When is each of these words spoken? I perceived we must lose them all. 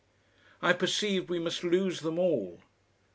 I 0.63 0.73
perceived 0.73 1.29
we 1.29 1.37
must 1.37 1.63
lose 1.63 1.99
them 1.99 2.17
all. 2.17 2.63